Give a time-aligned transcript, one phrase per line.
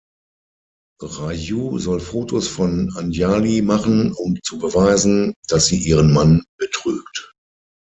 [0.99, 7.33] Raju soll Fotos von Anjali machen um zu beweisen, dass sie ihren Mann betrügt.